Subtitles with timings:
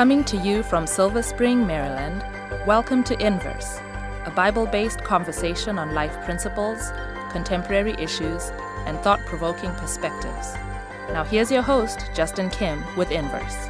[0.00, 2.24] Coming to you from Silver Spring, Maryland,
[2.66, 3.80] welcome to Inverse,
[4.24, 6.90] a Bible based conversation on life principles,
[7.30, 8.50] contemporary issues,
[8.86, 10.54] and thought provoking perspectives.
[11.12, 13.69] Now, here's your host, Justin Kim, with Inverse.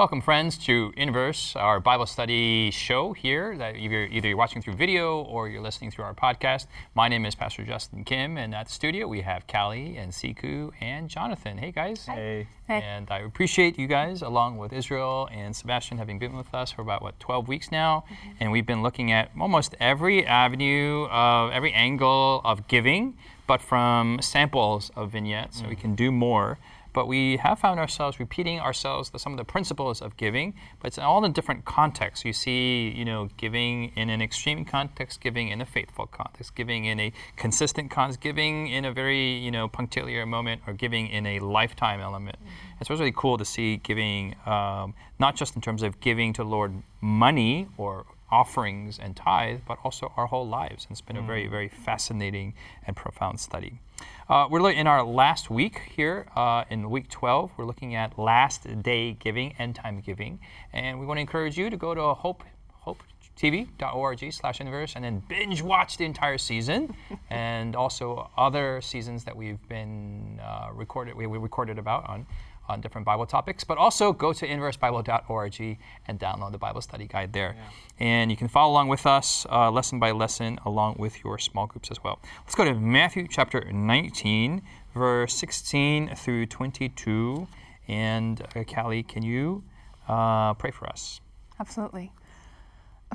[0.00, 3.54] Welcome, friends, to Inverse, our Bible study show here.
[3.58, 6.68] That either, either you're watching through video or you're listening through our podcast.
[6.94, 10.70] My name is Pastor Justin Kim, and at the studio we have Callie and Siku
[10.80, 11.58] and Jonathan.
[11.58, 12.06] Hey, guys.
[12.06, 12.48] Hey.
[12.66, 12.80] hey.
[12.80, 16.80] And I appreciate you guys, along with Israel and Sebastian, having been with us for
[16.80, 18.04] about, what, 12 weeks now.
[18.10, 18.30] Mm-hmm.
[18.40, 24.18] And we've been looking at almost every avenue, of every angle of giving, but from
[24.22, 25.66] samples of vignettes, mm-hmm.
[25.66, 25.80] so we mm.
[25.80, 26.58] can do more
[26.92, 30.88] but we have found ourselves repeating ourselves the, some of the principles of giving, but
[30.88, 32.24] it's in all the different contexts.
[32.24, 36.84] You see, you know, giving in an extreme context, giving in a faithful context, giving
[36.84, 41.26] in a consistent context, giving in a very, you know, punctiliar moment, or giving in
[41.26, 42.36] a lifetime element.
[42.38, 42.76] Mm-hmm.
[42.80, 46.48] It's really cool to see giving, um, not just in terms of giving to the
[46.48, 50.84] Lord money or offerings and tithe, but also our whole lives.
[50.84, 51.24] And it's been mm.
[51.24, 51.50] a very, mm.
[51.50, 52.54] very fascinating
[52.86, 53.80] and profound study.
[54.28, 57.50] Uh, we're in our last week here uh, in week 12.
[57.56, 60.40] We're looking at last day giving, end time giving.
[60.72, 62.44] And we want to encourage you to go to hope,
[62.86, 66.94] hopetv.org slash inverse and then binge watch the entire season
[67.30, 72.26] and also other seasons that we've been uh, recorded, we, we recorded about on
[72.70, 77.32] on different Bible topics, but also go to inversebible.org and download the Bible study guide
[77.32, 77.56] there.
[77.56, 78.06] Yeah.
[78.06, 81.66] And you can follow along with us uh, lesson by lesson along with your small
[81.66, 82.18] groups as well.
[82.44, 84.62] Let's go to Matthew chapter 19,
[84.94, 87.46] verse 16 through 22.
[87.88, 89.64] And uh, Callie, can you
[90.08, 91.20] uh, pray for us?
[91.58, 92.12] Absolutely.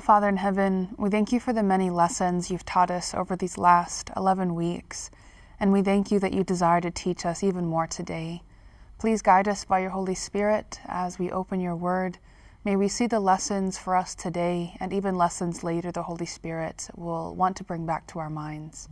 [0.00, 3.56] Father in heaven, we thank you for the many lessons you've taught us over these
[3.56, 5.10] last 11 weeks.
[5.58, 8.42] And we thank you that you desire to teach us even more today.
[8.98, 12.16] Please guide us by your Holy Spirit as we open your word.
[12.64, 16.88] May we see the lessons for us today and even lessons later the Holy Spirit
[16.96, 18.88] will want to bring back to our minds.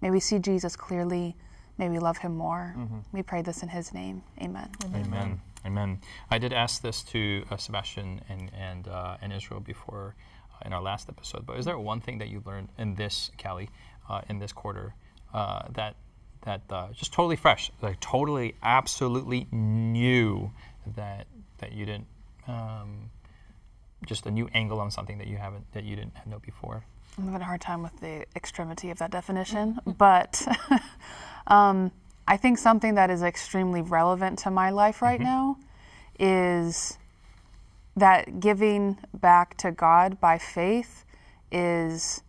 [0.00, 1.36] May we see Jesus clearly.
[1.76, 2.74] May we love him more.
[2.78, 2.98] Mm-hmm.
[3.12, 4.22] We pray this in his name.
[4.40, 4.70] Amen.
[4.86, 5.04] Amen.
[5.04, 5.40] Amen.
[5.66, 6.00] Amen.
[6.30, 10.14] I did ask this to uh, Sebastian and, and, uh, and Israel before
[10.54, 13.30] uh, in our last episode, but is there one thing that you learned in this,
[13.40, 13.68] Callie,
[14.08, 14.94] uh, in this quarter
[15.34, 15.96] uh, that
[16.42, 20.50] that uh, just totally fresh, like totally, absolutely new
[20.96, 21.26] that
[21.58, 22.06] that you didn't,
[22.48, 23.10] um,
[24.06, 26.84] just a new angle on something that you haven't that you didn't know before.
[27.18, 30.46] I'm having a hard time with the extremity of that definition, but
[31.46, 31.92] um,
[32.26, 35.24] I think something that is extremely relevant to my life right mm-hmm.
[35.24, 35.56] now
[36.18, 36.98] is
[37.96, 41.04] that giving back to God by faith
[41.50, 42.22] is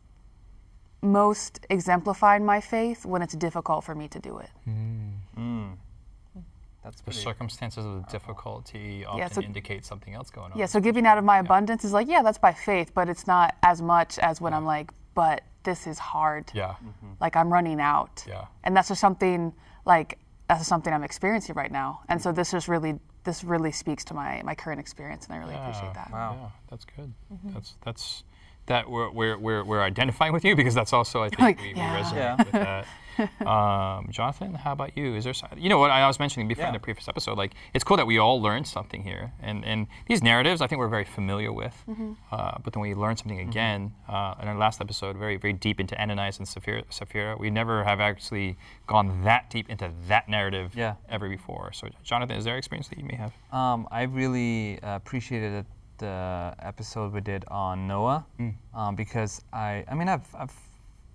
[1.03, 4.49] most exemplified my faith when it's difficult for me to do it.
[4.67, 5.11] Mm.
[5.37, 5.73] Mm.
[6.83, 10.57] That's the circumstances of the difficulty often yeah, so, indicate something else going on.
[10.57, 11.41] Yeah, so giving out of my yeah.
[11.41, 14.57] abundance is like, yeah, that's by faith, but it's not as much as when yeah.
[14.57, 16.51] I'm like, but this is hard.
[16.53, 16.71] Yeah.
[16.71, 17.13] Mm-hmm.
[17.21, 18.25] Like I'm running out.
[18.27, 18.45] Yeah.
[18.63, 19.53] And that's just something
[19.85, 22.01] like that's something I'm experiencing right now.
[22.09, 25.37] And so this is really this really speaks to my my current experience, and I
[25.37, 26.11] really appreciate that.
[26.11, 26.37] Wow.
[26.41, 27.13] Yeah, that's good.
[27.33, 27.53] Mm-hmm.
[27.53, 28.23] That's that's
[28.67, 31.73] that we're, we're, we're, we're, identifying with you because that's also I think like, we,
[31.73, 31.97] yeah.
[31.97, 32.35] we, resonate yeah.
[32.37, 32.87] with that.
[33.45, 35.15] Um, Jonathan, how about you?
[35.15, 36.69] Is there you know what I was mentioning before yeah.
[36.69, 37.37] in the previous episode?
[37.37, 40.79] Like it's cool that we all learned something here, and and these narratives I think
[40.79, 42.13] we're very familiar with, mm-hmm.
[42.31, 43.49] uh, but then we learn something mm-hmm.
[43.49, 46.83] again uh, in our last episode, very very deep into Ananias and Sapphira.
[46.89, 47.37] Sapphira.
[47.37, 48.57] We never have actually
[48.87, 50.95] gone that deep into that narrative yeah.
[51.07, 51.71] ever before.
[51.73, 53.33] So Jonathan, is there experience that you may have?
[53.51, 55.65] Um, I really uh, appreciated it
[55.97, 58.53] the episode we did on Noah mm.
[58.73, 60.53] um, because I I mean I've I've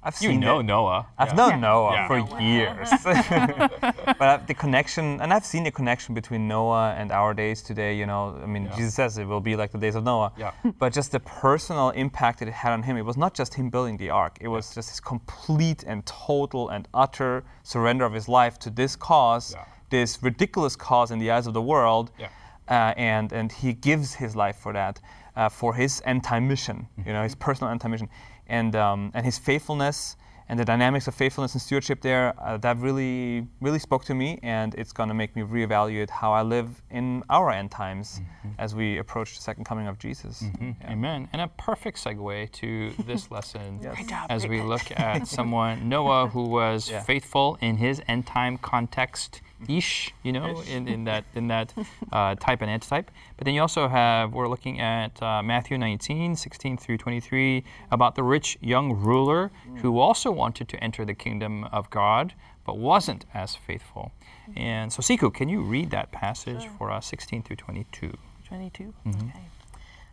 [0.03, 0.63] I've seen you know it.
[0.63, 1.07] Noah.
[1.19, 1.35] I've yeah.
[1.35, 1.57] known yeah.
[1.57, 2.07] Noah yeah.
[2.09, 2.89] for years,
[4.19, 7.97] but the connection, and I've seen the connection between Noah and our days today.
[7.97, 10.33] You know, I mean, Jesus says it will be like the days of Noah.
[10.39, 10.53] Yeah.
[10.79, 12.97] But just the personal impact that it had on him.
[12.97, 14.39] It was not just him building the ark.
[14.41, 18.95] It was just his complete and total and utter surrender of his life to this
[18.95, 19.57] cause,
[19.91, 22.13] this ridiculous cause in the eyes of the world.
[22.19, 22.29] Yeah
[22.69, 25.01] uh, and and he gives his life for that,
[25.37, 27.45] uh, for his anti mission, you know, his mm-hmm.
[27.45, 28.09] personal anti mission,
[28.47, 30.17] and um, and his faithfulness
[30.49, 34.39] and the dynamics of faithfulness and stewardship there uh, that really really spoke to me,
[34.43, 38.49] and it's going to make me reevaluate how I live in our end times mm-hmm.
[38.59, 40.43] as we approach the second coming of Jesus.
[40.43, 40.71] Mm-hmm.
[40.81, 40.93] Yeah.
[40.93, 41.29] Amen.
[41.33, 44.27] And a perfect segue to this lesson yes.
[44.31, 47.03] as we look at someone Noah who was yeah.
[47.03, 51.73] faithful in his end time context ish, you know, in, in that in that
[52.13, 53.11] uh, type and antitype.
[53.37, 58.15] But then you also have we're looking at uh, Matthew 19, 16 through 23 about
[58.15, 59.79] the rich young ruler mm.
[59.79, 62.35] who also wanted to enter the kingdom of God,
[62.65, 64.13] but wasn't as faithful.
[64.57, 68.13] And so, Siku, can you read that passage for us, 16 through 22?
[68.47, 68.95] 22?
[69.07, 69.41] Okay.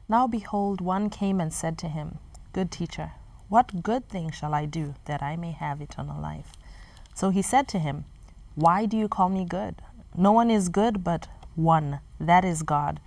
[0.09, 2.19] Now behold, one came and said to him,
[2.53, 3.13] Good teacher,
[3.49, 6.51] what good thing shall I do that I may have eternal life?
[7.13, 8.05] So he said to him,
[8.55, 9.75] Why do you call me good?
[10.17, 13.01] No one is good but one, that is God.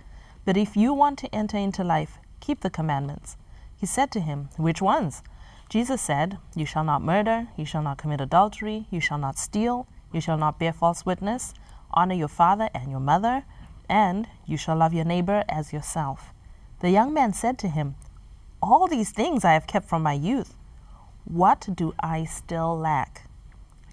[0.45, 3.35] But if you want to enter into life, keep the commandments.
[3.75, 5.23] He said to him, Which ones?
[5.67, 9.87] Jesus said, You shall not murder, you shall not commit adultery, you shall not steal,
[10.13, 11.55] you shall not bear false witness,
[11.91, 13.43] honor your father and your mother,
[13.89, 16.31] and you shall love your neighbor as yourself.
[16.81, 17.95] The young man said to him,
[18.61, 20.55] All these things I have kept from my youth.
[21.25, 23.27] What do I still lack?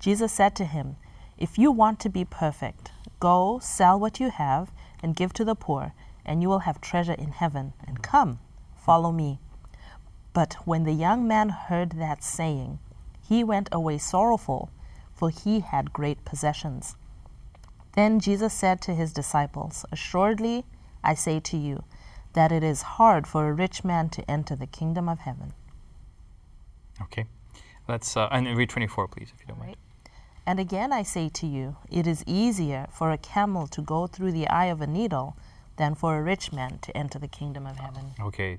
[0.01, 0.97] Jesus said to him,
[1.39, 4.73] If you want to be perfect, go sell what you have
[5.03, 5.93] and give to the poor,
[6.25, 7.75] and you will have treasure in heaven.
[7.87, 8.39] And come,
[8.75, 9.39] follow me.
[10.33, 12.79] But when the young man heard that saying,
[13.29, 14.71] he went away sorrowful,
[15.13, 16.97] for he had great possessions.
[17.95, 20.65] Then Jesus said to his disciples, Assuredly,
[21.03, 21.85] I say to you,
[22.35, 25.55] that it is hard for a rich man to enter the kingdom of heaven.
[27.01, 27.25] Okay.
[27.89, 29.71] Let's, uh, and read 24, please, if you don't mind.
[29.71, 29.79] Right.
[30.47, 34.33] And again I say to you, it is easier for a camel to go through
[34.33, 35.37] the eye of a needle
[35.77, 38.15] than for a rich man to enter the kingdom of heaven.
[38.21, 38.59] Okay,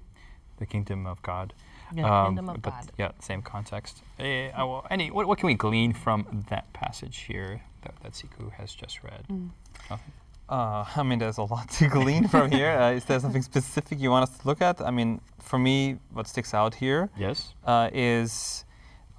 [0.58, 1.54] the kingdom of God.
[1.94, 2.92] Yeah, kingdom of but God.
[2.98, 4.04] Yeah, same context.
[4.20, 8.12] Eh, uh, well, any, what, what can we glean from that passage here that, that
[8.12, 9.26] Siku has just read?
[9.32, 9.50] Mm.
[9.90, 10.12] Nothing?
[10.50, 12.72] Uh, I mean, there's a lot to glean from here.
[12.72, 14.82] Uh, is there something specific you want us to look at?
[14.82, 17.54] I mean, for me, what sticks out here Yes?
[17.66, 18.66] uh, is,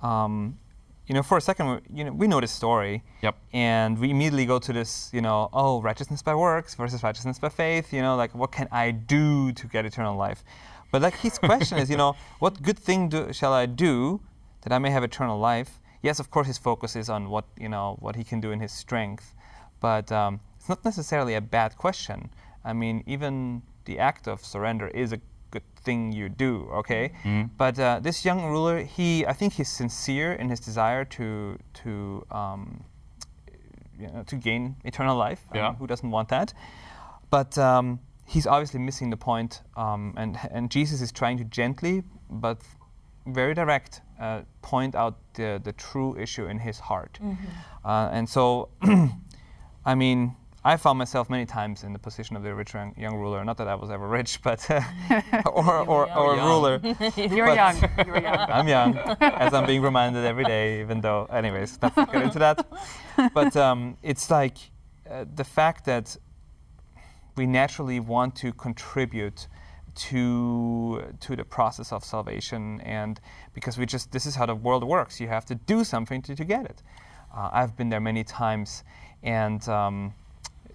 [0.02, 0.58] um,
[1.08, 3.34] you know, for a second, we- you know, we know this story, Yep.
[3.52, 7.48] and we immediately go to this, you know, oh, righteousness by works versus righteousness by
[7.48, 7.92] faith.
[7.92, 10.44] You know, like what can I do to get eternal life?
[10.92, 14.20] But like his question is, you know, what good thing do, shall I do
[14.62, 15.80] that I may have eternal life?
[16.02, 18.60] Yes, of course, his focus is on what you know what he can do in
[18.60, 19.34] his strength,
[19.80, 22.30] but um, it's not necessarily a bad question.
[22.64, 26.68] I mean, even the act of surrender is a good thing you do.
[26.80, 27.50] Okay, Mhm.
[27.58, 32.24] but uh, this young ruler, he, I think, he's sincere in his desire to to
[32.30, 32.84] um,
[34.00, 35.40] you know, to gain eternal life.
[35.50, 35.74] I mean, Yeah.
[35.78, 36.54] who doesn't want that?
[37.30, 42.02] But um, he's obviously missing the point, um, and and Jesus is trying to gently
[42.30, 42.58] but
[43.26, 47.18] very direct uh, point out the the true issue in his heart.
[47.84, 48.68] Uh, and so,
[49.86, 50.34] I mean.
[50.64, 53.44] I found myself many times in the position of the rich young, young ruler.
[53.44, 54.68] Not that I was ever rich, but
[55.46, 56.48] or or, or a young.
[56.48, 56.80] ruler.
[57.16, 57.76] You're young.
[58.04, 58.50] You were young.
[58.50, 62.38] I'm young, as I'm being reminded every day, even though, anyways, let's not get into
[62.40, 62.66] that.
[63.34, 64.58] But um, it's like
[65.08, 66.16] uh, the fact that
[67.36, 69.46] we naturally want to contribute
[69.94, 73.20] to to the process of salvation, and
[73.54, 75.20] because we just this is how the world works.
[75.20, 76.82] You have to do something to, to get it.
[77.32, 78.82] Uh, I've been there many times,
[79.22, 79.68] and.
[79.68, 80.14] Um,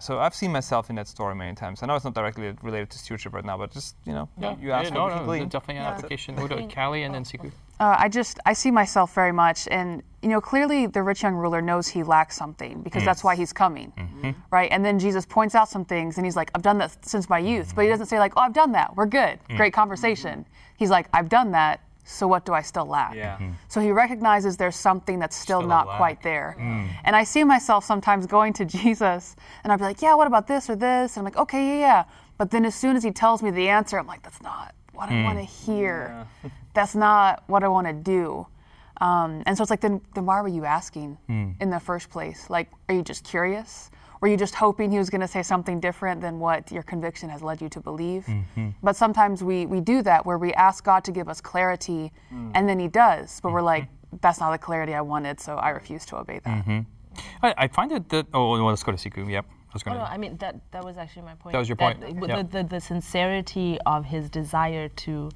[0.04, 1.82] so I've seen myself in that story many times.
[1.82, 4.58] I know it's not directly related to stewardship right now, but just you know, you,
[4.62, 5.48] you asked yeah, what no, no, glean.
[5.48, 5.92] definitely an Yeah.
[5.92, 6.40] application.
[6.40, 7.52] Udo, Callie, and then Siku.
[7.80, 11.36] Uh, I just I see myself very much, and you know clearly the rich young
[11.36, 14.32] ruler knows he lacks something because that's why he's coming, mm-hmm.
[14.52, 14.70] right?
[14.72, 17.40] And then Jesus points out some things, and he's like, "I've done that since my
[17.40, 17.94] youth," but he mm-hmm.
[17.94, 18.96] doesn't say like, "Oh, I've done that.
[18.96, 19.40] We're good.
[19.56, 19.82] Great mm-hmm.
[19.82, 20.46] conversation."
[20.78, 21.80] He's like, "I've done that.
[22.04, 23.36] So what do I still lack?" Yeah.
[23.36, 23.52] Mm-hmm.
[23.68, 26.56] So he recognizes there's something that's still, Still not quite there.
[26.60, 26.90] Mm.
[27.04, 30.48] And I see myself sometimes going to Jesus and I'll be like, yeah, what about
[30.48, 31.16] this or this?
[31.16, 32.04] And I'm like, okay, yeah, yeah.
[32.38, 35.10] But then as soon as he tells me the answer, I'm like, that's not what
[35.10, 35.24] I mm.
[35.24, 36.27] want to hear.
[36.74, 38.48] that's not what I want to do.
[39.01, 41.51] Um, and so it's like, then, then why were you asking hmm.
[41.60, 42.50] in the first place?
[42.50, 43.89] Like, are you just curious?
[44.24, 47.27] Were you just hoping he was going to say something different than what your conviction
[47.27, 48.24] has led you to believe?
[48.24, 48.70] Mm-hmm.
[48.82, 52.50] But sometimes we, we do that where we ask God to give us clarity mm.
[52.56, 53.42] and then he does.
[53.42, 54.20] But we're like, mm-hmm.
[54.22, 56.65] that's not the clarity I wanted, so I refuse to obey that.
[56.65, 56.80] Mm-hmm.
[57.46, 58.27] I, I find it that.
[58.34, 59.30] Oh, well, let's go to Siku.
[59.30, 59.46] Yep.
[59.46, 60.06] I was Oh, going no.
[60.06, 61.51] I mean that that was actually my point.
[61.51, 62.44] That was your That point, The, yeah.
[62.44, 65.32] the, the sincerity of his desire to,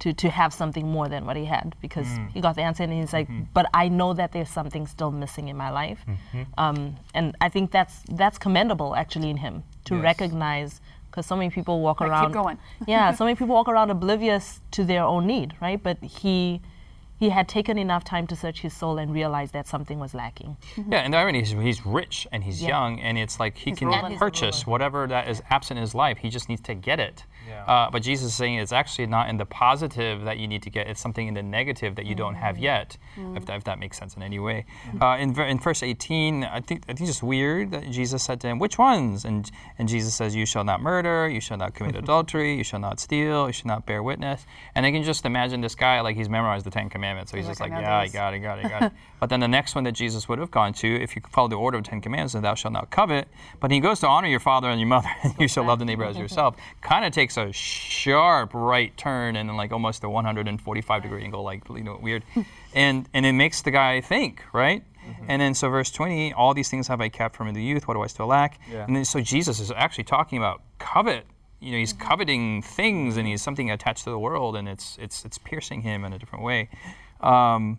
[0.00, 2.30] to to have something more than what he had, because Mm.
[2.34, 3.44] he got the answer and he's like, Mm-hmm.
[3.54, 6.42] but I know that there's something still missing in my life, Mm-hmm.
[6.58, 10.02] um, and I think that's that's commendable actually in him to Yes.
[10.04, 10.80] recognize.
[11.10, 12.32] Because so many people walk Like, keep around.
[12.32, 12.58] going.
[12.86, 15.82] yeah, so many people walk around oblivious to their own need, right?
[15.82, 16.60] But he,
[17.18, 20.56] he had taken enough time to search his soul and realize that something was lacking.
[20.76, 22.68] Yeah, and the irony is he's rich and he's Yeah.
[22.68, 24.12] young, and it's like he can rolling.
[24.12, 26.18] He's a purchase whatever that is absent in his life.
[26.18, 27.24] He just needs to get it.
[27.50, 27.64] Yeah.
[27.64, 30.70] Uh, but Jesus is saying it's actually not in the positive that you need to
[30.70, 32.62] get; it's something in the negative that you don't have Mm.
[32.62, 32.96] yet.
[33.36, 34.64] If, that, if that makes sense in any way.
[35.00, 38.46] Uh, in, in verse 18, I think I think it's weird that Jesus said to
[38.48, 41.28] him, "Which ones?" And and Jesus says, "You shall not murder.
[41.28, 42.54] You shall not commit adultery.
[42.56, 43.46] You shall not steal.
[43.48, 46.64] You shall not bear witness." And I can just imagine this guy like he's memorized
[46.66, 47.30] the Ten Commandments.
[47.32, 48.82] So he's He's just like, like, "I know yeah, I got it, got it, got
[48.84, 48.92] it.
[49.20, 51.56] but then the next one that Jesus would have gone to, if you follow the
[51.56, 53.26] order of Ten Commandments, thou shalt not covet.
[53.58, 55.84] But he goes to honor your father and your mother, and you shall love the
[55.84, 56.56] neighbor as yourself.
[56.80, 61.42] Kind of takes a sharp right turn and then like almost a 145 degree angle,
[61.42, 62.24] like you know, weird,
[62.74, 64.84] and and it makes the guy think, right?
[65.28, 67.88] And then so verse 20, all these things have I kept from the youth.
[67.88, 68.60] What do I still lack?
[68.70, 68.84] Yeah.
[68.84, 71.26] And then so Jesus is actually talking about covet.
[71.60, 75.24] You know, he's coveting things, and he's something attached to the world, and it's it's
[75.24, 76.68] it's piercing him in a different way.
[77.20, 77.78] Um,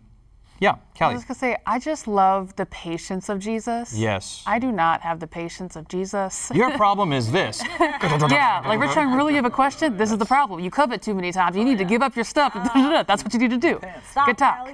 [0.62, 0.84] yeah, Kelly.
[0.94, 1.14] I Callie.
[1.16, 3.92] was gonna say, I just love the patience of Jesus.
[3.92, 4.44] Yes.
[4.46, 6.52] I do not have the patience of Jesus.
[6.54, 7.60] Your problem is this.
[7.80, 9.96] yeah, like Rich, I really have a question.
[9.96, 10.60] This is the problem.
[10.60, 11.56] You covet too many times.
[11.56, 12.54] You need to oh, give up your stuff.
[13.08, 13.80] That's what you need to do.
[14.08, 14.68] Stop, Good talk.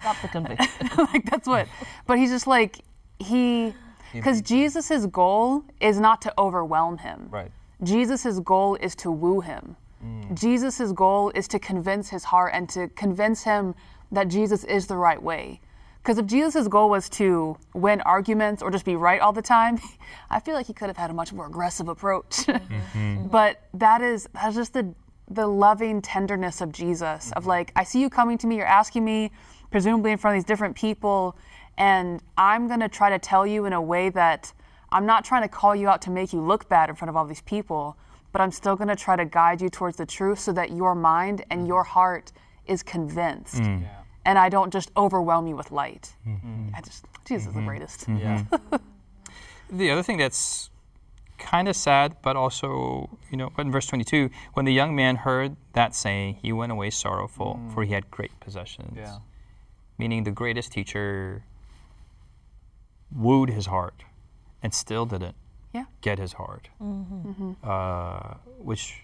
[0.00, 0.88] Stop the conviction.
[0.98, 1.66] like that's what.
[2.06, 2.78] But he's just like
[3.18, 3.74] he,
[4.12, 7.26] because Jesus's goal is not to overwhelm him.
[7.28, 7.50] Right.
[7.82, 9.74] Jesus's goal is to woo him.
[10.04, 10.38] Mm.
[10.38, 13.74] Jesus's goal is to convince his heart and to convince him
[14.12, 15.60] that Jesus is the right way.
[16.02, 19.78] Because if Jesus' goal was to win arguments or just be right all the time,
[20.30, 22.46] I feel like he could have had a much more aggressive approach.
[22.70, 23.28] Mm-hmm.
[23.28, 24.94] but that is that's just the
[25.28, 27.48] the loving tenderness of Jesus of mm-hmm.
[27.48, 29.30] like I see you coming to me, you're asking me,
[29.70, 31.36] presumably in front of these different people,
[31.78, 34.52] and I'm gonna try to tell you in a way that
[34.92, 37.16] I'm not trying to call you out to make you look bad in front of
[37.16, 37.96] all these people,
[38.32, 41.44] but I'm still gonna try to guide you towards the truth so that your mind
[41.50, 41.68] and mm-hmm.
[41.68, 42.32] your heart
[42.66, 43.62] is convinced.
[43.62, 43.84] Mm.
[44.24, 46.12] And I don't just overwhelm you with light.
[46.26, 46.68] Mm-hmm.
[46.74, 47.68] I just Jesus is the mm-hmm.
[47.68, 48.00] greatest.
[48.06, 48.18] Mm-hmm.
[48.18, 48.78] Yeah.
[49.70, 50.70] the other thing that's
[51.40, 55.56] kind of sad, but also, you know, in verse 22, when the young man heard
[55.72, 58.94] that saying, he went away sorrowful, for he had great possessions.
[58.96, 59.18] Yeah.
[59.98, 61.44] Meaning the greatest teacher
[63.14, 64.04] wooed his heart
[64.62, 65.36] and still didn't
[65.72, 65.86] Yeah.
[66.00, 66.68] get his heart.
[67.64, 69.02] Uh, which,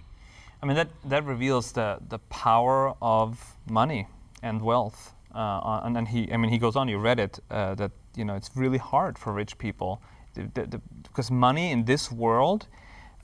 [0.62, 4.08] I mean that that reveals the the power of money
[4.42, 5.14] and wealth.
[5.34, 6.88] Uh, and then he, I mean, he goes on.
[6.88, 10.00] You read it uh, that you know it's really hard for rich people
[10.34, 12.66] because money in this world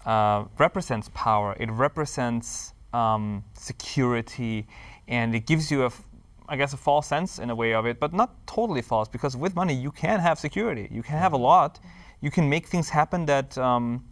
[0.06, 1.56] uh, represents power.
[1.58, 4.66] It represents um, security,
[5.08, 6.02] and it gives you a, f-
[6.48, 9.36] I guess, a false sense in a way of it, but not totally false because
[9.36, 10.88] with money you can have security.
[10.90, 11.80] You can have a lot.
[12.20, 14.04] You can make things happen that um,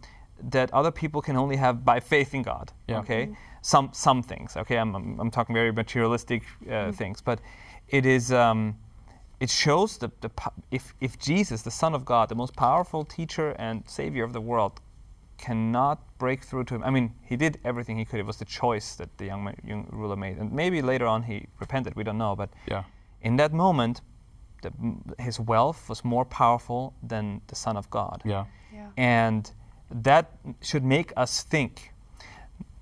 [0.49, 2.71] that other people can only have by faith in God.
[2.87, 2.99] Yeah.
[2.99, 3.29] Okay,
[3.61, 4.57] some some things.
[4.57, 7.39] Okay, I'm I'm, I'm talking very materialistic uh, things, but
[7.87, 8.31] it is.
[8.31, 8.75] Um,
[9.39, 10.29] it shows the, the
[10.69, 14.39] if, if Jesus, the Son of God, the most powerful teacher and Savior of the
[14.39, 14.79] world,
[15.39, 16.83] cannot break through to him.
[16.83, 18.19] I mean, he did everything he could.
[18.19, 21.23] It was the choice that the young, ma- young ruler made, and maybe later on
[21.23, 21.95] he repented.
[21.95, 22.83] We don't know, but yeah.
[23.23, 24.01] in that moment,
[24.61, 24.71] the,
[25.17, 28.21] his wealth was more powerful than the Son of God.
[28.23, 28.45] Yeah.
[28.71, 28.89] Yeah.
[28.95, 29.51] And
[29.89, 31.90] that should make us think.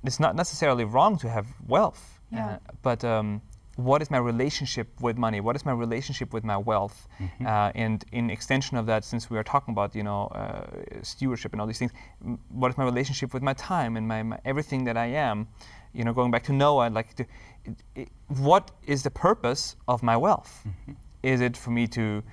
[0.04, 2.46] It's not necessarily wrong to have wealth, Yeah.
[2.48, 3.42] uh, but um,
[3.76, 5.40] what is my relationship with money?
[5.42, 7.08] What is my relationship with my wealth?
[7.46, 10.66] Uh, and in extension of that, since we are talking about you know uh,
[11.02, 11.92] stewardship and all these things,
[12.26, 15.48] m- what is my relationship with my time and my, my everything that I am?
[15.94, 17.26] You know, going back to Noah, like to,
[17.66, 20.66] it, it, what is the purpose of my wealth?
[21.24, 22.24] Is it for me to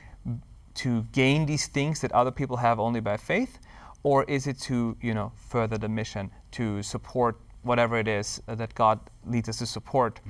[0.75, 3.59] to gain these things that other people have only by faith,
[4.03, 8.55] or is it to you know further the mission to support whatever it is uh,
[8.55, 10.21] that God leads us to support?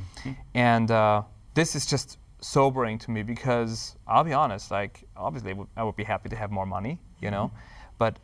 [0.55, 1.23] And uh,
[1.55, 6.05] this is just sobering to me because I'll be honest, like obviously I would- be
[6.05, 7.50] happy to have more money, you know,
[7.99, 8.19] but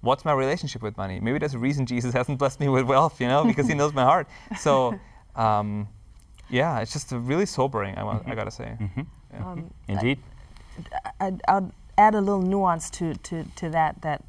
[0.00, 1.20] what's my relationship with money?
[1.20, 3.92] Maybe there's a reason Jesus hasn't blessed me with wealth, you know, because He knows
[3.94, 4.26] my heart.
[4.58, 4.98] So.
[5.36, 5.86] Um,
[6.50, 7.96] yeah, it's just really sobering.
[7.96, 8.76] I, want, I gotta say.
[9.32, 9.50] Yeah.
[9.50, 10.18] Um, Indeed.
[11.20, 14.24] I'd, I'd add a little nuance to, to, to that that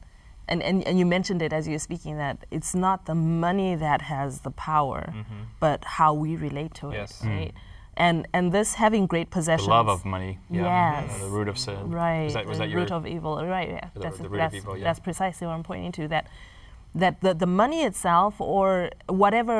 [0.49, 3.75] and, and, and you mentioned it as you were speaking that it's not the money
[3.75, 5.01] that has the power
[5.59, 7.23] but how we relate to it Yes.
[7.25, 7.53] right
[7.97, 10.31] and and this having great The love of money.
[10.49, 11.01] Yeah.
[11.01, 11.15] Yes.
[11.15, 11.77] Uh, the root of sin.
[11.91, 14.29] right Was that, was the that your root of evil right yeah The- that's, the
[14.29, 14.83] root of that's, evil, yeah.
[14.85, 16.25] that's precisely what i'm pointing to that
[17.03, 19.57] that the, the money itself or whatever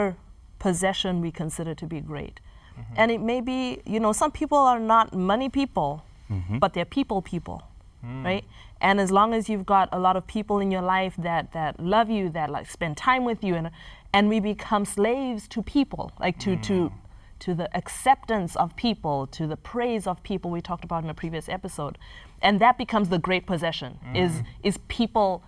[0.60, 2.40] possession we consider to be great
[2.80, 2.94] Mm-hmm.
[3.02, 5.92] and it may be you know some people are not money people
[6.32, 6.60] Mm-hmm.
[6.60, 7.58] but they're people people
[8.06, 8.24] Mm.
[8.24, 8.46] right
[8.82, 11.80] and as long as you've got a lot of people in your life that that
[11.80, 13.72] love you that like spend time with you and
[14.14, 16.94] and we become slaves to people like to to Mm.
[17.40, 21.14] to the acceptance of people to the praise of people we talked about in a
[21.14, 21.98] previous episode
[22.42, 24.68] and that becomes the great possession is Mm-hmm.
[24.68, 25.44] is people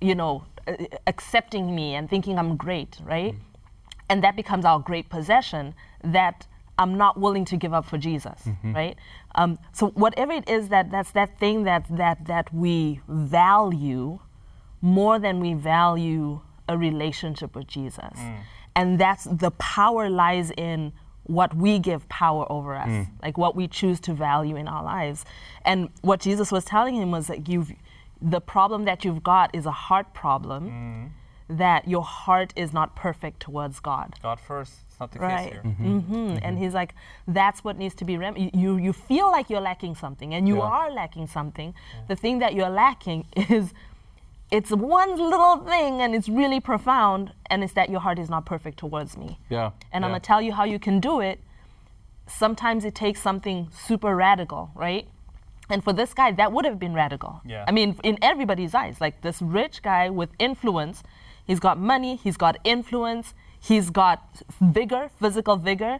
[0.00, 0.74] you know uh,
[1.06, 3.34] accepting me and thinking i'm great right
[4.10, 5.74] and that becomes our great possession
[6.04, 6.46] that
[6.78, 8.74] I'm not willing to give up for Jesus, mm-hmm.
[8.74, 8.96] right?
[9.34, 14.18] Um, so whatever it is that that's that thing that that that we value
[14.82, 18.38] more than we value a relationship with Jesus, mm.
[18.74, 20.92] and that's the power lies in
[21.24, 23.08] what we give power over us, mm.
[23.22, 25.24] like what we choose to value in our lives.
[25.64, 27.72] And what Jesus was telling him was that you've
[28.20, 30.70] the problem that you've got is a heart problem.
[30.70, 31.10] Mm.
[31.48, 34.14] That your heart is not perfect towards God.
[34.22, 34.72] God first.
[34.88, 35.52] It's not the right.
[35.52, 35.62] case here.
[35.62, 36.94] hmm and he's like
[37.28, 40.56] that's what needs to be rem- you you feel like you're lacking something and you
[40.56, 40.62] Yeah.
[40.78, 41.74] are lacking something.
[42.08, 43.72] The thing that you're lacking is
[44.50, 48.44] it's one little thing and it's really profound and it's that your heart is not
[48.46, 49.38] perfect towards me.
[49.50, 49.70] Yeah.
[49.92, 51.40] and i'm going to tell you how you can do it.
[52.26, 55.06] Sometimes it takes something super radical right?
[55.68, 57.40] And for this guy that would have been radical.
[57.44, 57.64] Yeah.
[57.68, 61.02] i mean in everybody's eyes like this rich guy with influence
[61.46, 65.98] he's got money he's got influence he's got vigor physical vigor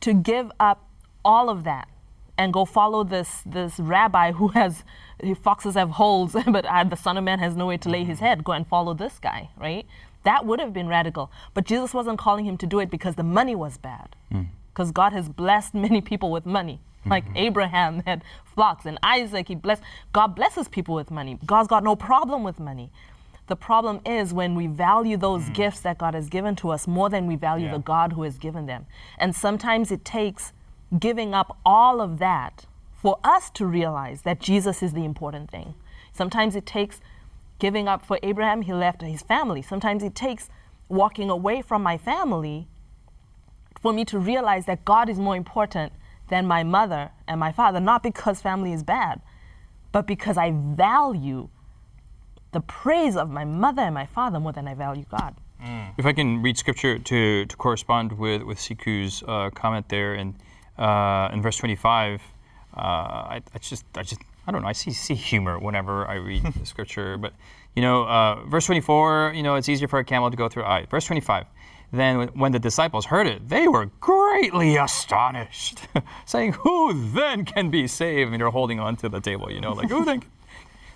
[0.00, 0.88] to give up
[1.24, 1.88] all of that
[2.38, 4.84] and go follow this this rabbi who has
[5.42, 8.26] foxes have holes but uh, the son of man has nowhere to lay his mm-hmm.
[8.26, 8.44] head.
[8.44, 9.86] Go and follow this guy right?
[10.24, 11.30] That would have been radical.
[11.54, 14.16] But jesus wasn't calling him to do it because the money was bad.
[14.32, 14.48] Mm.
[14.72, 16.80] Because god has blessed many people with money.
[17.00, 17.10] Mm-hmm.
[17.10, 19.82] Like abraham had flocks and isaac he blessed
[20.12, 21.38] god blesses people with money.
[21.46, 22.90] God's got no problem with money
[23.48, 25.54] the problem is when we value those mm.
[25.54, 27.72] gifts that God has given to us more than we value Yeah.
[27.72, 28.86] the God who has given them.
[29.18, 30.52] And sometimes it takes
[30.98, 35.74] giving up all of that for us to realize that Jesus is the important thing.
[36.12, 37.00] Sometimes it takes
[37.58, 39.62] giving up for Abraham, he left his family.
[39.62, 40.48] Sometimes it takes
[40.88, 42.68] walking away from my family
[43.80, 45.92] for me to realize that God is more important
[46.28, 49.20] than my mother and my father, not because family is bad,
[49.90, 51.48] but because I value
[52.52, 55.34] the praise of my mother and my father more than I value God.
[55.96, 60.34] If I can read scripture to, to correspond with, with Siku's uh, comment there in,
[60.76, 62.20] uh, in verse 25,
[62.76, 66.14] uh, I, I just, I just, I don't know, I see, see humor whenever I
[66.14, 67.16] read the scripture.
[67.16, 67.32] But,
[67.76, 70.64] you know, uh, verse 24, you know, it's easier for a camel to go through
[70.64, 70.86] eye.
[70.90, 71.46] Verse 25,
[71.92, 75.78] then when- when the disciples heard it, they were greatly astonished,
[76.26, 78.32] saying, Who then can be saved?
[78.32, 80.24] And they're holding on to the table, you know, like, Who then?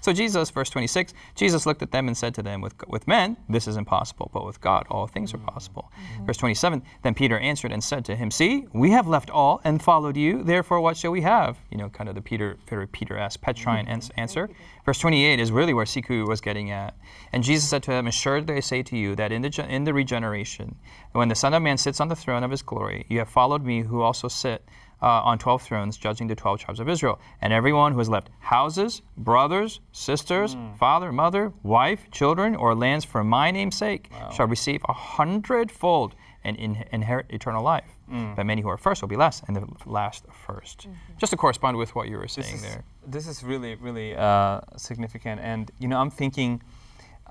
[0.07, 3.37] So Jesus, verse 26, Jesus looked at them and said to them, with, with men,
[3.49, 5.91] this is impossible, but with God, all things are possible.
[6.15, 6.27] Mm-hmm.
[6.27, 9.83] Verse 27, then Peter answered and said to him, See, we have left all and
[9.83, 11.59] followed you, therefore what shall we have?
[11.73, 13.95] You know, kind of the Peter, very Peter asked Petrine mm-hmm.
[13.95, 14.49] ans- answer.
[14.85, 16.97] Verse 28 is really where Siku was getting at.
[17.33, 19.93] And Jesus said to him, Assuredly I say to you that in the, in the
[19.93, 20.77] regeneration,
[21.15, 23.65] when the Son of Man sits on the throne of his glory, you have followed
[23.65, 24.65] me who also sit
[25.03, 27.21] uh, on 12 thrones, judging the 12 tribes of Israel.
[27.41, 33.23] And everyone who has left houses, brothers, sisters, father, mother, wife, children, or lands for
[33.23, 37.91] my name's sake shall receive a hundredfold and in- inherit eternal life.
[38.37, 40.87] But many who are first will be last, and the last 1st
[41.19, 42.85] Just to correspond with what you were this saying is, there.
[43.07, 45.41] This is really, really uh, significant.
[45.41, 46.63] And you know, I'm thinking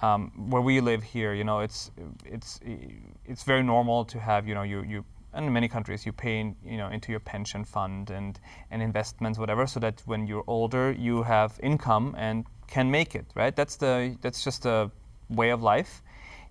[0.01, 1.33] um, where we live here.
[1.33, 1.91] You know, it's
[2.25, 2.59] it's
[3.25, 5.05] it's very normal to have you know you you.
[5.35, 8.39] And in many countries, you pay in, you know into your pension fund and,
[8.71, 13.25] and investments, whatever, so that when you're older, you have income and can make it.
[13.35, 13.55] Right?
[13.55, 14.89] That's the that's just a
[15.29, 16.01] way of life,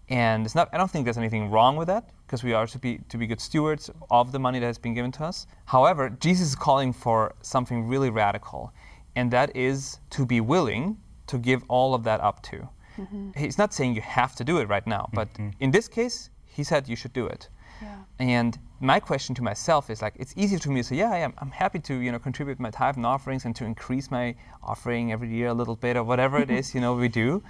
[0.08, 0.68] and it's not.
[0.72, 3.26] I don't think there's anything wrong with that because we are to be to be
[3.26, 5.46] good stewards of the money that has been given to us.
[5.64, 8.72] However, Jesus is calling for something really radical,
[9.16, 12.68] and that is to be willing to give all of that up to.
[12.96, 13.30] Mm-hmm.
[13.36, 15.50] He's not saying you have to do it right now, but mm-hmm.
[15.60, 17.48] in this case, he said you should do it.
[17.84, 18.26] Yeah.
[18.38, 21.30] And my question to myself is like, it's easy for me to say, yeah, yeah,
[21.42, 25.12] I'm happy to, you know, contribute my tithe and offerings and to increase my offering
[25.12, 27.42] every year a little bit or whatever it is, you know, we do.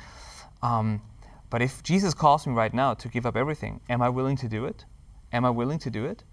[0.62, 0.86] Um,
[1.50, 4.48] but if Jesus calls me right now to give up everything, am I willing to
[4.48, 4.84] do it?
[5.32, 6.24] Am I willing to do it?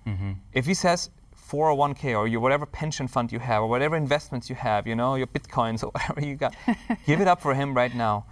[0.53, 1.09] If he says
[1.49, 5.15] 401k or your whatever pension fund you have or whatever investments you have, you know,
[5.15, 6.55] your bitcoins or whatever you got,
[7.05, 8.25] give it up for him right now.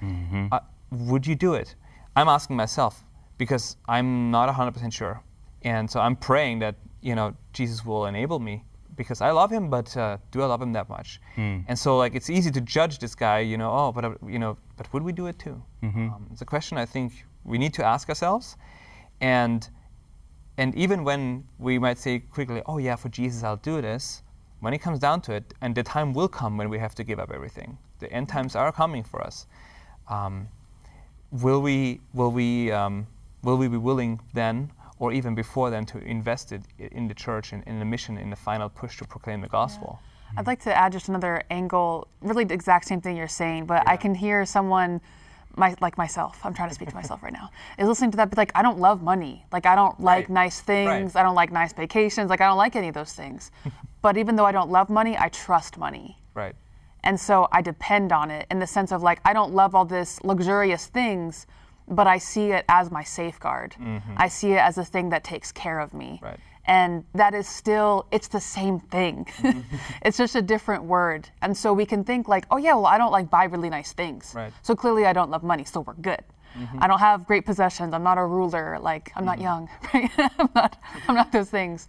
[0.52, 0.60] Uh,
[0.92, 1.76] would you do it?
[2.16, 3.04] I'm asking myself
[3.38, 5.22] because I'm not 100% sure.
[5.64, 8.64] And so I'm praying that, you know, Jesus will enable me
[8.96, 11.22] because I love him, but uh, do I love him that much?
[11.68, 14.40] And so, like, it's easy to judge this guy, you know, oh, but, uh, you
[14.40, 15.62] know, but would we do it too?
[16.14, 18.58] Um, it's a question I think we need to ask ourselves.
[19.22, 19.70] And
[20.58, 24.24] and even when we might say quickly, oh, yeah, for Jesus, I'll do this,
[24.60, 27.04] when it comes down to it, and the time will come when we have to
[27.06, 29.48] give up everything, the end times are coming for us.
[30.10, 30.50] Um,
[31.32, 33.08] will we, will, we, um,
[33.42, 37.54] will we be willing then, or even before then, to invest it in the church
[37.54, 40.00] and in the mission, in the final push to proclaim the gospel?
[40.00, 40.40] Mm-hmm.
[40.40, 43.88] I'd like to add just another angle, really the exact same thing you're saying, but
[43.88, 45.02] I can hear someone,
[45.56, 48.30] my, like myself, I'm trying to speak to myself right now, is listening to that,
[48.30, 49.46] be like, I don't love money.
[49.52, 50.30] Like, I don't like Right.
[50.30, 51.16] nice things.
[51.16, 51.22] Right.
[51.22, 52.30] I don't like nice vacations.
[52.30, 53.52] Like, I don't like any of those things.
[54.02, 56.18] but even though I don't love money, I trust money.
[56.36, 56.56] Right.
[57.04, 59.86] And so I depend on it in the sense of like, I don't love all
[59.86, 61.48] this luxurious things,
[61.90, 63.76] but I see it as my safeguard.
[63.80, 64.14] Mm-hmm.
[64.18, 66.20] I see it as a thing that takes care of me.
[66.22, 66.40] Right.
[66.66, 69.26] And that is still, it's the same thing.
[69.40, 69.76] Mm-hmm.
[70.04, 71.28] it's just a different word.
[71.42, 73.92] And so we can think, like, oh, yeah, well, I don't like buy really nice
[73.92, 74.34] things.
[74.36, 74.54] Right.
[74.62, 76.24] So clearly I don't love money, so we're good.
[76.56, 76.78] Mm-hmm.
[76.82, 77.94] I don't have great possessions.
[77.94, 78.78] I'm not a ruler.
[78.80, 80.12] Like, I'm not young, right?
[80.18, 81.88] I'm, not, I'm not those things.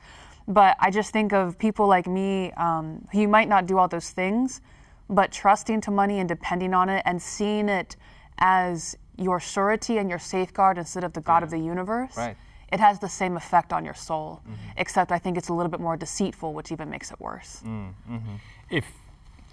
[0.48, 4.10] But I just think of people like me um, who might not do all those
[4.10, 4.62] things,
[5.10, 7.96] but trusting to money and depending on it and seeing it
[8.38, 12.16] as your surety and your safeguard instead of the God of the universe.
[12.16, 12.36] Right.
[12.72, 14.54] It has the same effect on your soul, mm-hmm.
[14.76, 17.62] except I think it's a little bit more deceitful, which even makes it worse.
[17.64, 18.34] Mm, mm-hmm.
[18.70, 18.86] If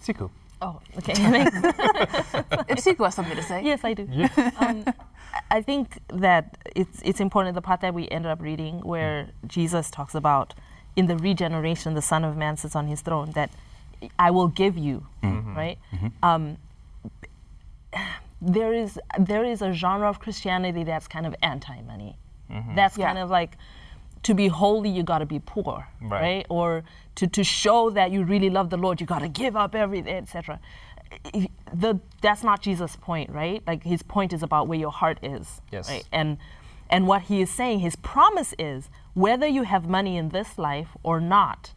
[0.03, 0.29] Siku.
[0.61, 1.13] Oh, okay.
[2.69, 3.63] If Siku has something to say.
[3.63, 4.07] yes, I do.
[4.59, 4.85] Um,
[5.51, 9.47] I think that it's it's important the part that we ended up reading where mm.
[9.47, 10.53] Jesus talks about
[10.95, 13.51] in the regeneration the Son of Man sits on his throne that
[14.17, 15.55] I will give you, mm-hmm.
[15.55, 15.77] right?
[16.21, 16.57] Um,
[18.41, 22.17] there is there is a genre of Christianity that's kind of anti-money.
[22.51, 22.75] Mm-hmm.
[22.75, 23.07] That's Yeah.
[23.07, 23.57] kind of like
[24.23, 26.21] to be holy you got to be poor, Right.
[26.21, 26.45] right?
[26.49, 26.83] Or
[27.15, 30.15] to, to show that you really love the Lord, you got to give up everything,
[30.15, 30.59] etc.
[31.73, 33.63] The that's not Jesus' point, right?
[33.65, 35.89] Like his point is about where your heart is, Yes.
[35.89, 36.05] right?
[36.11, 36.37] And
[36.89, 40.89] and what he is saying, his promise is whether you have money in this life
[41.03, 41.73] or not,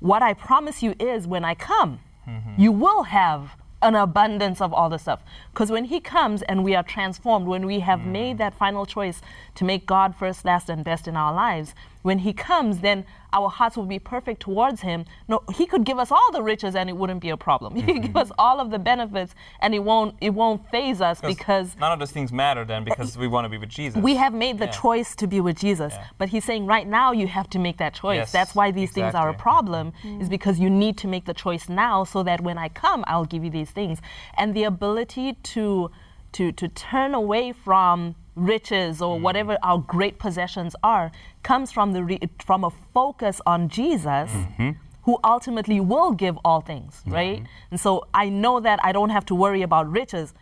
[0.00, 2.60] what I promise you is when I come, mm-hmm.
[2.60, 5.20] you will have an abundance of all the stuff.
[5.52, 8.06] Because when He comes and we are transformed, when we have mm.
[8.06, 9.20] made that final choice
[9.54, 13.48] to make God first, last, and best in our lives, when He comes, then our
[13.48, 15.04] hearts will be perfect towards Him.
[15.28, 17.74] No, He could give us all the riches and it wouldn't be a problem.
[17.76, 21.20] He could give us all of the benefits and it won't it won't faze us
[21.20, 24.02] because none of those things matter then because we want to be with Jesus.
[24.02, 24.70] we have made the Yeah.
[24.70, 25.92] choice to be with Jesus.
[25.94, 26.06] Yeah.
[26.18, 28.16] But he's saying right now you have to make that choice.
[28.16, 29.42] Yes, That's why these things are a exactly.
[29.42, 30.20] problem, mm.
[30.22, 33.24] is because you need to make the choice now so that when I come, I'll
[33.34, 34.00] give you these things.
[34.36, 35.90] And the ability to
[36.32, 39.22] to to turn away from riches or mm.
[39.22, 44.70] whatever our great possessions are comes from the re- from a focus on Jesus mm-hmm.
[45.02, 47.12] who ultimately will give all things mm-hmm.
[47.12, 47.42] right?
[47.70, 50.34] And so i know that i don't have to worry about riches.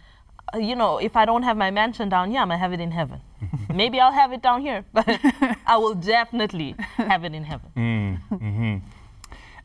[0.54, 2.80] Uh, you know if i don't have my mansion down here i'm gonna have it
[2.80, 3.20] in heaven.
[3.74, 5.08] Maybe i'll have it down here but
[5.66, 7.70] i will definitely have it in heaven.
[7.76, 8.76] Mm-hmm.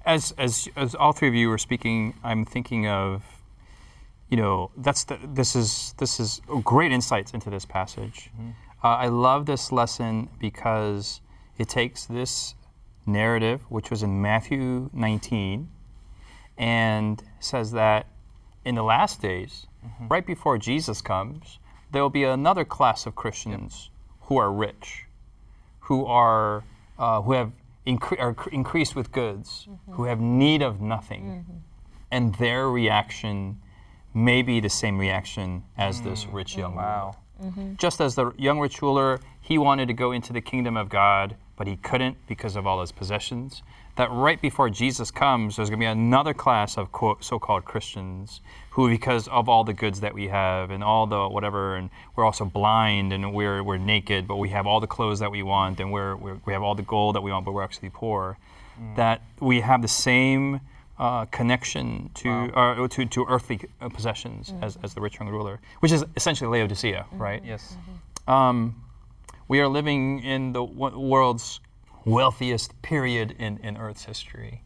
[0.06, 3.24] As, as, as all three of you were speaking, I'm thinking of,
[4.30, 8.32] you know, that's the, this is this is great insights into this passage.
[8.84, 11.22] Uh, I love this lesson because
[11.58, 12.56] it takes this
[13.06, 15.70] narrative, which was in Matthew 19,
[16.58, 18.08] and says that
[18.64, 19.68] in the last days,
[20.10, 21.60] right before Jesus comes,
[21.92, 23.90] there will be another class of Christians
[24.22, 25.06] who are rich,
[25.82, 26.64] who are
[26.98, 27.52] uh, who have
[27.86, 31.46] incre- are cr- increased with goods, who have need of nothing,
[32.10, 33.62] and their reaction
[34.16, 36.34] may be the same reaction as this mm.
[36.34, 36.62] rich mm-hmm.
[36.62, 37.16] young wow.
[37.40, 37.76] ruler.
[37.78, 41.36] Just as the young rich ruler, he wanted to go into the kingdom of God,
[41.58, 43.62] but he couldn't because of all his possessions.
[43.98, 48.42] That right before Jesus comes, there's going to be another class of quote, so-called Christians
[48.72, 52.26] who, because of all the goods that we have and all the whatever, and we're
[52.26, 55.80] also blind and we're, we're naked, but we have all the clothes that we want
[55.80, 58.38] and we're, we're, we have all the gold that we want, but we're actually poor.
[58.82, 58.96] Mm.
[58.96, 60.60] That we have the same
[60.98, 65.60] uh, connection to, uh, to, to earthly uh, possessions as, as the rich young ruler,
[65.80, 67.44] which is essentially Laodicea, right?
[67.46, 67.76] Yes.
[68.28, 68.82] Um,
[69.48, 71.60] we are living in the w- world's
[72.06, 74.62] wealthiest period in, in Earth's history.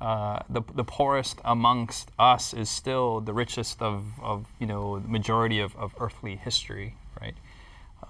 [0.00, 5.08] Uh, the, the poorest amongst us is still the richest of, of you know, the
[5.08, 7.34] majority of, of earthly history, right?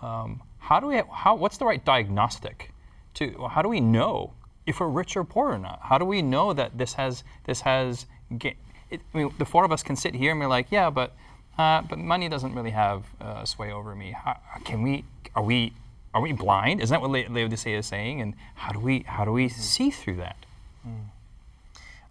[0.03, 2.73] Um, how do we, how, what's the right diagnostic
[3.15, 4.35] to, how do we know
[4.67, 5.81] if we're rich or poor or not?
[5.83, 8.07] How do we know that this has, this has,
[8.39, 8.57] ga-
[8.91, 11.15] it, I mean, the four of us can sit here and be like, yeah, but,
[11.59, 14.13] uh, but money doesn't really have uh, sway over me.
[14.13, 15.73] How, can we, are we,
[16.13, 16.81] are we blind?
[16.81, 18.21] Isn't that what La- Laodicea is saying?
[18.21, 20.37] And how do we, how do we see through that?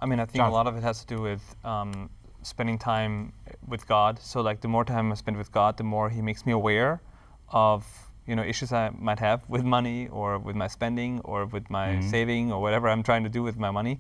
[0.01, 0.51] I mean, I think Jonathan.
[0.51, 2.09] a lot of it has to do with um,
[2.41, 3.31] spending time
[3.65, 4.19] with God.
[4.19, 7.01] So, like, the more time I spend with God, the more He makes me aware
[7.49, 11.69] of you know issues I might have with money, or with my spending, or with
[11.69, 13.99] my saving, or whatever I'm trying to do with my money.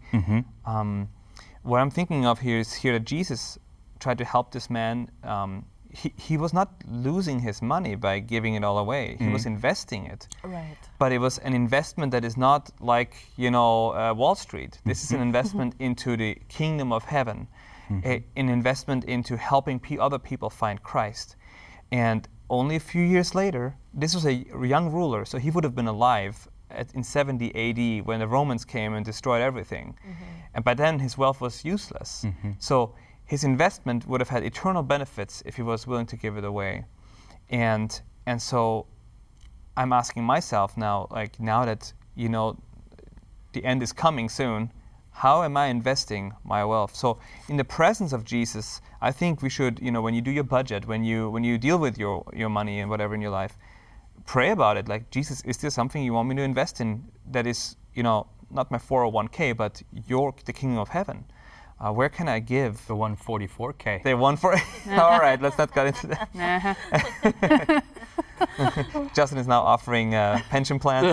[0.65, 1.09] Um,
[1.63, 3.57] what I'm thinking of here is here that Jesus
[3.99, 5.09] tried to help this man.
[5.23, 9.15] Um, he, he was not losing his money by giving it all away.
[9.19, 13.51] He was investing it right but it was an investment that is not like you
[13.51, 14.79] know uh, Wall Street.
[14.85, 17.47] This is an investment into the kingdom of heaven,
[18.03, 21.35] a- an investment into helping pe- other people find Christ.
[21.91, 25.75] And only a few years later, this was a young ruler, so he would have
[25.75, 29.95] been alive at, in 70 AD when the Romans came and destroyed everything.
[30.01, 30.23] Mm-hmm.
[30.55, 32.23] And by then, his wealth was useless.
[32.25, 32.51] Mm-hmm.
[32.59, 36.43] So his investment would have had eternal benefits if he was willing to give it
[36.43, 36.85] away.
[37.49, 38.87] And and so
[39.75, 42.57] I'm asking myself now, like now that you know
[43.53, 44.71] the end is coming soon.
[45.11, 46.95] How am I investing my wealth?
[46.95, 50.31] So, in the presence of Jesus, I think we should, you know, when you do
[50.31, 53.31] your budget, when you when you deal with your your money and whatever in your
[53.31, 53.57] life,
[54.25, 54.87] pray about it.
[54.87, 58.27] Like Jesus, is there something you want me to invest in that is, you know,
[58.49, 61.25] not my 401k, but your the kingdom of heaven?
[61.81, 62.73] Uh, where can I give?
[62.87, 64.03] The 144K.
[64.03, 64.53] The one for.
[64.91, 67.83] All right, let's not get into that.
[69.15, 71.11] Justin is now offering uh, pension plans.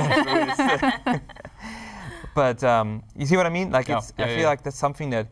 [2.37, 3.73] but um, you see what I mean?
[3.73, 4.47] Like, Yeah, it's, yeah, I feel yeah.
[4.47, 5.27] like that's something that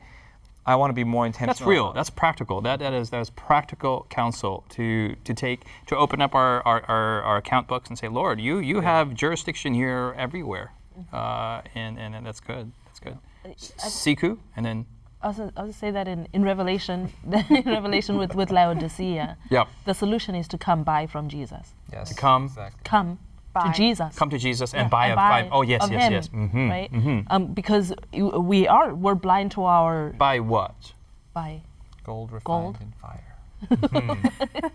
[0.69, 1.55] I want to be more intentional.
[1.55, 1.93] That's real.
[1.95, 2.61] That's practical.
[2.61, 6.85] That, that is that is practical counsel to to take to open up our, our,
[6.89, 10.73] our, our account books and say, Lord, you you have jurisdiction here everywhere,
[11.11, 12.73] uh, and, and and that's good.
[12.85, 13.17] That's good.
[13.57, 14.85] Siku, and then
[15.23, 17.13] I was, I was say that in, in Revelation,
[17.51, 21.73] in Revelation with, with Laodicea, yeah, the solution is to come buy from Jesus.
[21.93, 22.11] yes.
[22.11, 22.81] To come Exactly.
[22.85, 23.28] Come Buy.
[23.67, 24.15] To Jesus.
[24.17, 25.49] come to Jesus and Yeah, buy a buy.
[25.51, 26.29] Oh yes, of yes, him, yes.
[26.29, 26.91] hmm Right?
[27.31, 30.93] Um, because we are we're blind to our Buy what?
[31.35, 31.61] buy
[32.05, 32.79] Gold refined Gold.
[32.81, 33.25] in fire.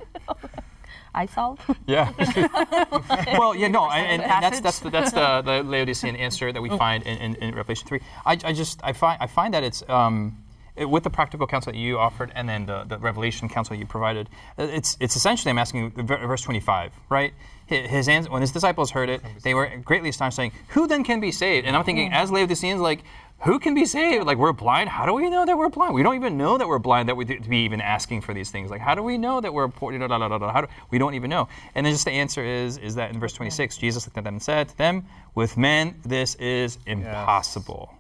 [1.16, 1.60] Eye salve.
[1.86, 2.12] Yeah.
[3.38, 6.60] well, yeah, no, and, and, and that's that's the, that's the, the Laodicean answer that
[6.62, 8.02] we find in, in, in Revelation three.
[8.26, 10.43] I, I just I find I find that it's um, it-
[10.78, 14.30] with the practical counsel that you offered and then the, the Revelation counsel you provided.
[14.58, 17.34] uh, It's it's essentially I'm asking verse twenty five, right?
[17.66, 21.20] His, his when his disciples heard it, they were greatly astonished, saying, "Who then can
[21.20, 23.04] be saved?" And I'm thinking, as Laodiceans, like.
[23.46, 24.26] Who can be saved?
[24.26, 24.88] Like we're blind.
[24.88, 25.94] How do we know that we're blind?
[25.94, 27.10] We don't even know that we're blind.
[27.10, 28.72] That we to be even asking for these things.
[28.72, 29.92] Like how do we know that we're poor?
[29.92, 31.50] Da, da, da, da, da, How do, we don't even know.
[31.76, 34.36] And then just the answer is is that in verse 26, Jesus looked at them
[34.36, 35.06] and said to them,
[35.36, 37.94] "With men this is impossible."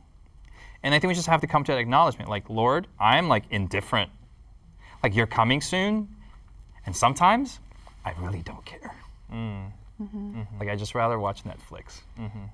[0.84, 2.30] And I think we just have to come to that acknowledgement.
[2.30, 4.12] Like Lord, I'm like indifferent.
[5.02, 6.08] Like you're coming soon,
[6.86, 7.60] and sometimes
[8.06, 8.94] I really don't care.
[9.32, 10.04] Mm-hmm.
[10.04, 10.60] Mm-hmm.
[10.60, 12.02] Like I just rather watch Netflix.
[12.20, 12.46] Mm-hmm.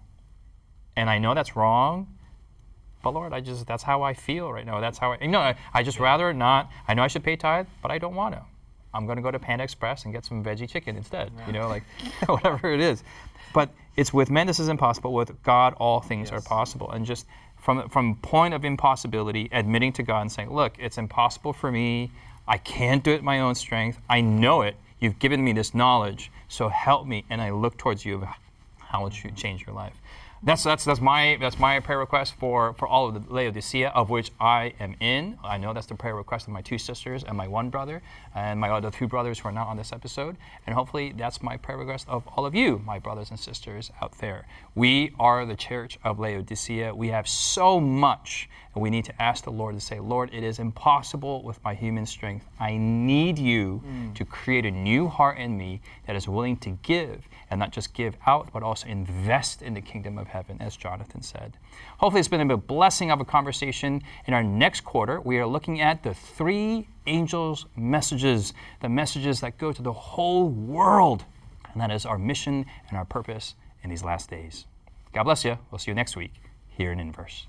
[0.96, 2.08] And I know that's wrong,
[3.04, 4.80] but Lord, I just that's how I feel right now.
[4.80, 6.70] That's how I you know I, I just rather not.
[6.88, 8.42] I know I should pay tithe, but I don't want to.
[8.94, 11.32] I'm going to go to Panda Express and get some veggie chicken instead.
[11.46, 11.84] You know, like
[12.26, 13.04] whatever it is.
[13.54, 15.14] But it's with men this is impossible.
[15.14, 16.92] With God, all things are possible.
[16.92, 17.26] And just
[17.60, 22.12] from from point of impossibility, admitting to God and saying, "Look, it's impossible for me.
[22.48, 24.00] I can't do it my own strength.
[24.10, 24.76] I know it.
[25.00, 28.28] You've given me this knowledge, so help me." And I look towards you
[28.80, 29.94] how it you change your life.
[30.42, 34.10] That's, that's, that's, my, that's my prayer request for, for all of the Laodicea, of
[34.10, 35.38] which I am in.
[35.44, 38.02] I know that's the prayer request of my two sisters and my one brother,
[38.34, 40.38] and my other two brothers who are not on this episode.
[40.66, 44.20] And hopefully, that's my prayer request of all of you, my brothers and sisters out
[44.20, 44.48] there.
[44.76, 46.96] We are the church of Laodicea.
[46.96, 50.60] We have so much, we need to ask the Lord to say, Lord, it is
[50.60, 52.46] impossible with my human strength.
[52.60, 54.14] I need you hmm.
[54.14, 57.94] to create a new heart in me that is willing to give, and not just
[57.94, 61.58] give out, but also invest in the kingdom of heaven, as Jonathan said.
[61.98, 64.02] Hopefully, it's been a blessing of a conversation.
[64.26, 69.58] In our next quarter, we are looking at the three angels' messages, the messages that
[69.58, 71.26] go to the whole world.
[71.74, 74.66] And that is our mission and our purpose in these last days.
[75.14, 75.58] God bless you.
[75.72, 76.34] We'll see you next week
[76.70, 77.49] here in Inverse.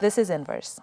[0.00, 0.80] this is Inverse.